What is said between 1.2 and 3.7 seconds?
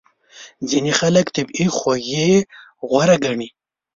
طبیعي خوږې غوره ګڼي.